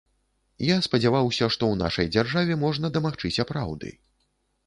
[0.67, 3.93] Я спадзяваўся, што ў нашай дзяржаве можна дамагчыся праўды.